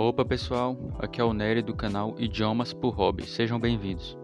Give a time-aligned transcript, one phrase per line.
[0.00, 4.16] Opa pessoal, aqui é o Nery do canal Idiomas por Hobby, sejam bem-vindos.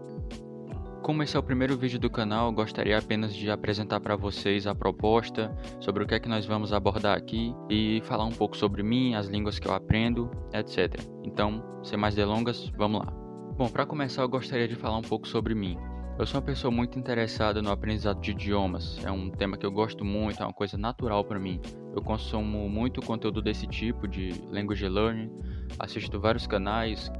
[1.03, 4.73] Como esse é o primeiro vídeo do canal, gostaria apenas de apresentar para vocês a
[4.73, 8.83] proposta, sobre o que é que nós vamos abordar aqui e falar um pouco sobre
[8.83, 10.97] mim, as línguas que eu aprendo, etc.
[11.25, 13.11] Então, sem mais delongas, vamos lá.
[13.57, 15.77] Bom, para começar eu gostaria de falar um pouco sobre mim.
[16.17, 19.03] Eu sou uma pessoa muito interessada no aprendizado de idiomas.
[19.03, 21.59] É um tema que eu gosto muito, é uma coisa natural para mim.
[21.93, 25.29] Eu consumo muito conteúdo desse tipo de language learning,
[25.79, 27.11] assisto vários canais.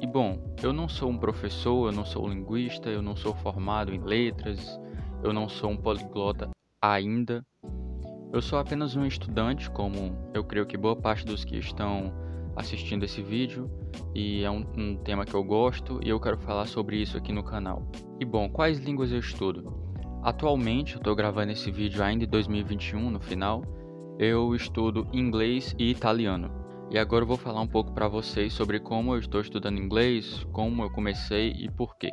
[0.00, 3.94] E bom, eu não sou um professor, eu não sou linguista, eu não sou formado
[3.94, 4.80] em letras,
[5.22, 6.50] eu não sou um poliglota
[6.80, 7.44] ainda.
[8.32, 12.12] Eu sou apenas um estudante, como eu creio que boa parte dos que estão
[12.56, 13.70] assistindo esse vídeo
[14.14, 17.32] e é um, um, tema que eu gosto e eu quero falar sobre isso aqui
[17.32, 17.86] no canal.
[18.18, 19.82] E bom, quais línguas eu estudo?
[20.22, 23.62] Atualmente, eu estou gravando esse vídeo ainda em 2021, no final,
[24.18, 26.61] eu estudo inglês e italiano.
[26.92, 30.44] E agora eu vou falar um pouco para vocês sobre como eu estou estudando inglês,
[30.52, 32.10] como eu comecei e por quê.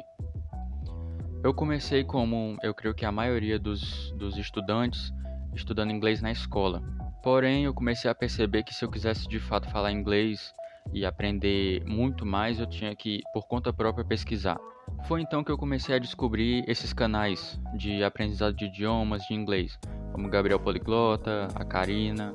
[1.44, 5.12] Eu comecei como eu creio que a maioria dos, dos estudantes
[5.54, 6.82] estudando inglês na escola.
[7.22, 10.54] Porém, eu comecei a perceber que se eu quisesse de fato falar inglês
[10.94, 14.58] e aprender muito mais, eu tinha que, por conta própria, pesquisar.
[15.04, 19.78] Foi então que eu comecei a descobrir esses canais de aprendizado de idiomas de inglês,
[20.14, 22.34] como Gabriel Poliglota, a Karina,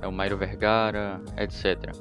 [0.00, 1.92] é o Mairo Vergara, etc.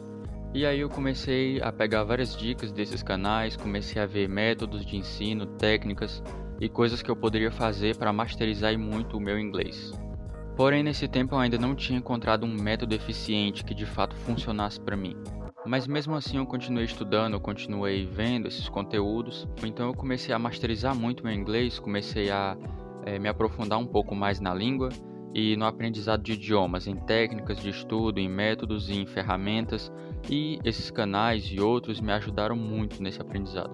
[0.54, 4.98] E aí eu comecei a pegar várias dicas desses canais, comecei a ver métodos de
[4.98, 6.24] ensino, técnicas
[6.60, 9.94] e coisas que eu poderia fazer para masterizar muito o meu inglês.
[10.56, 14.80] Porém, nesse tempo eu ainda não tinha encontrado um método eficiente que de fato funcionasse
[14.80, 15.16] para mim.
[15.66, 20.40] Mas mesmo assim eu continuei estudando, eu continuei vendo esses conteúdos, então eu comecei a
[20.40, 22.58] masterizar muito meu inglês, comecei a
[23.06, 24.90] é, me aprofundar um pouco mais na língua
[25.34, 29.92] e no aprendizado de idiomas, em técnicas de estudo, em métodos e em ferramentas,
[30.30, 33.72] e esses canais e outros me ajudaram muito nesse aprendizado.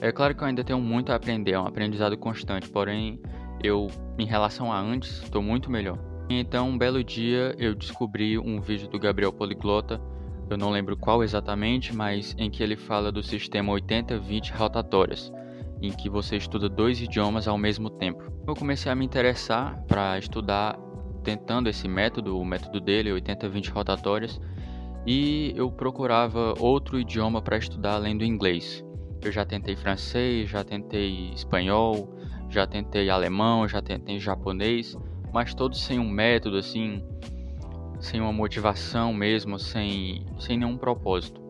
[0.00, 3.20] É claro que eu ainda tenho muito a aprender, é um aprendizado constante, porém
[3.62, 3.88] eu,
[4.18, 5.98] em relação a antes, estou muito melhor.
[6.28, 10.00] Então, um belo dia, eu descobri um vídeo do Gabriel Poliglota,
[10.48, 15.32] eu não lembro qual exatamente, mas em que ele fala do sistema 80-20 rotatórias,
[15.86, 18.32] em que você estuda dois idiomas ao mesmo tempo.
[18.46, 20.78] Eu comecei a me interessar para estudar
[21.22, 24.40] tentando esse método, o método dele, 80-20 rotatórias,
[25.06, 28.84] e eu procurava outro idioma para estudar além do inglês.
[29.22, 32.14] Eu já tentei francês, já tentei espanhol,
[32.48, 34.96] já tentei alemão, já tentei japonês,
[35.32, 37.02] mas todos sem um método assim,
[38.00, 41.43] sem uma motivação mesmo, sem, sem nenhum propósito.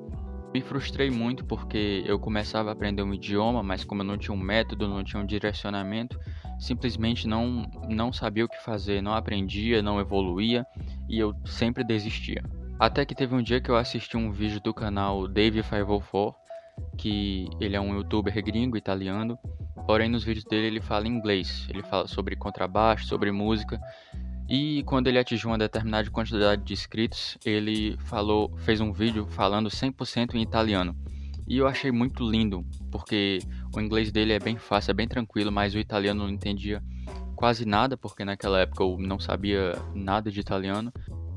[0.54, 4.32] Me frustrei muito porque eu começava a aprender um idioma, mas como eu não tinha
[4.32, 6.18] um método, não tinha um direcionamento,
[6.60, 10.64] simplesmente não, não sabia o que fazer, não aprendia, não evoluía
[11.08, 12.42] e eu sempre desistia.
[12.78, 16.34] Até que teve um dia que eu assisti um vídeo do canal Dave504,
[16.96, 19.36] que ele é um youtuber gringo italiano,
[19.86, 23.78] Porém, nos vídeos dele ele fala inglês, ele fala sobre contrabaixo, sobre música.
[24.48, 29.68] E quando ele atingiu uma determinada quantidade de inscritos, ele falou, fez um vídeo falando
[29.68, 30.94] 100% em italiano.
[31.46, 33.38] E eu achei muito lindo, porque
[33.74, 36.82] o inglês dele é bem fácil, é bem tranquilo, mas o italiano não entendia
[37.36, 40.92] quase nada, porque naquela época eu não sabia nada de italiano.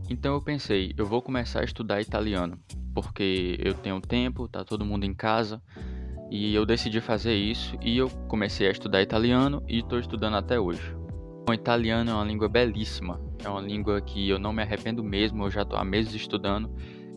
[0.10, 2.58] Então eu pensei, eu vou começar a estudar italiano,
[2.94, 5.62] porque eu tenho tempo, tá todo mundo em casa,
[6.30, 10.60] e eu decidi fazer isso e eu comecei a estudar italiano e estou estudando até
[10.60, 10.96] hoje.
[11.50, 15.46] O italiano é uma língua belíssima, é uma língua que eu não me arrependo mesmo,
[15.46, 16.70] eu já estou há meses estudando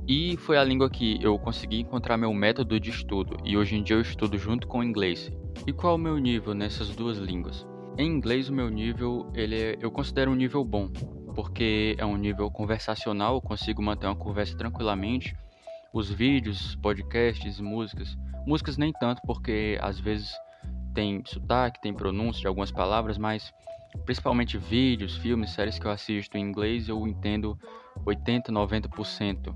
[0.07, 3.83] e foi a língua que eu consegui encontrar meu método de estudo e hoje em
[3.83, 5.33] dia eu estudo junto com o inglês.
[5.67, 7.67] E qual é o meu nível nessas duas línguas?
[7.99, 10.89] Em inglês o meu nível ele é, eu considero um nível bom,
[11.35, 15.35] porque é um nível conversacional, eu consigo manter uma conversa tranquilamente.
[15.93, 18.17] Os vídeos, podcasts, músicas
[18.47, 20.33] Músicas nem tanto, porque às vezes
[20.95, 23.53] tem sotaque, tem pronúncia de algumas palavras, mas
[24.05, 27.59] principalmente vídeos, filmes, séries que eu assisto em inglês, eu entendo
[28.05, 29.55] 80, 90%.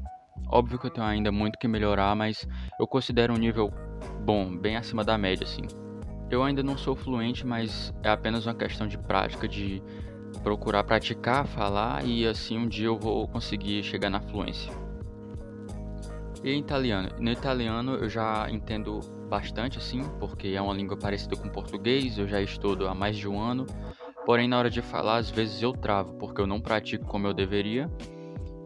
[0.49, 2.47] Óbvio que eu tenho ainda muito que melhorar, mas
[2.79, 3.73] eu considero um nível
[4.25, 5.63] bom, bem acima da média, assim.
[6.31, 9.83] Eu ainda não sou fluente, mas é apenas uma questão de prática, de
[10.43, 14.73] procurar praticar, falar e assim um dia eu vou conseguir chegar na fluência.
[16.43, 17.09] E em italiano?
[17.19, 22.29] No italiano eu já entendo bastante assim, porque é uma língua parecida com português, eu
[22.29, 23.67] já estudo há mais de um ano.
[24.25, 27.35] Porém, na hora de falar, às vezes eu travo, porque eu não pratico como eu
[27.35, 27.91] deveria.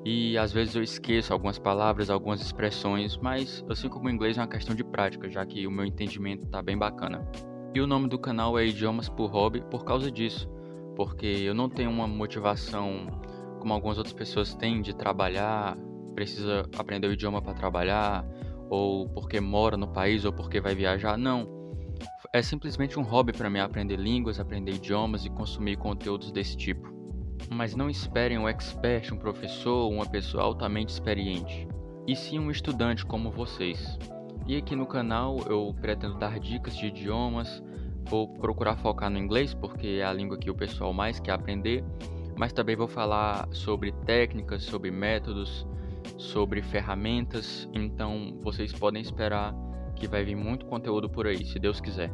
[0.05, 4.41] E às vezes eu esqueço algumas palavras, algumas expressões, mas assim como o inglês é
[4.41, 7.29] uma questão de prática, já que o meu entendimento está bem bacana.
[7.75, 10.49] E o nome do canal é Idiomas por Hobby por causa disso,
[10.97, 13.07] porque eu não tenho uma motivação
[13.59, 15.77] como algumas outras pessoas têm de trabalhar
[16.19, 18.27] precisa aprender o idioma para trabalhar,
[18.69, 21.17] ou porque mora no país, ou porque vai viajar.
[21.17, 21.47] Não.
[22.31, 26.93] É simplesmente um hobby para mim aprender línguas, aprender idiomas e consumir conteúdos desse tipo.
[27.51, 31.67] Mas não esperem um expert, um professor, uma pessoa altamente experiente,
[32.07, 33.99] e sim um estudante como vocês.
[34.47, 37.63] E aqui no canal eu pretendo dar dicas de idiomas,
[38.05, 41.83] vou procurar focar no inglês porque é a língua que o pessoal mais quer aprender,
[42.37, 45.67] mas também vou falar sobre técnicas, sobre métodos,
[46.19, 49.55] sobre ferramentas, então vocês podem esperar
[49.99, 52.11] que vai vir muito conteúdo por aí, se Deus quiser.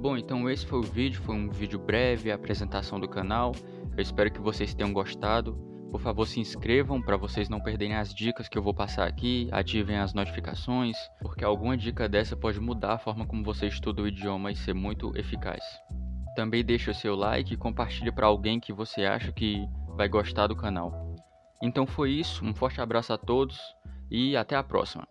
[0.00, 3.52] Bom, então esse foi o vídeo, foi um vídeo breve, a apresentação do canal.
[3.94, 5.52] Eu espero que vocês tenham gostado.
[5.90, 9.48] Por favor, se inscrevam para vocês não perderem as dicas que eu vou passar aqui,
[9.52, 14.08] ativem as notificações, porque alguma dica dessa pode mudar a forma como você estuda o
[14.08, 15.62] idioma e ser muito eficaz.
[16.34, 20.46] Também deixe o seu like e compartilhe para alguém que você acha que vai gostar
[20.46, 21.14] do canal.
[21.62, 23.58] Então foi isso, um forte abraço a todos
[24.10, 25.06] e até a próxima.